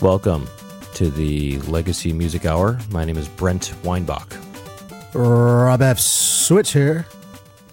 [0.00, 0.48] Welcome
[0.94, 2.78] to the Legacy Music Hour.
[2.90, 4.34] My name is Brent Weinbach.
[5.12, 5.98] Rob F.
[5.98, 7.04] Switch here.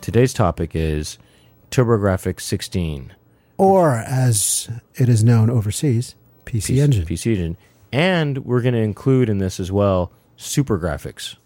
[0.02, 1.18] Today's topic is
[1.72, 3.16] TurboGrafx 16.
[3.58, 7.06] Or, as it is known overseas, PC, Engine.
[7.06, 7.58] PC Engine.
[7.94, 11.38] And we're going to include in this as well SuperGrafx.